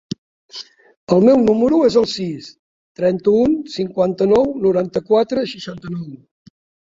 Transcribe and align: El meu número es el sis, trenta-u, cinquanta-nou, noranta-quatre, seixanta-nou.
El 1.15 1.19
meu 1.27 1.35
número 1.49 1.81
es 1.89 1.97
el 2.01 2.07
sis, 2.13 2.47
trenta-u, 3.01 3.43
cinquanta-nou, 3.75 4.49
noranta-quatre, 4.65 5.45
seixanta-nou. 5.55 6.09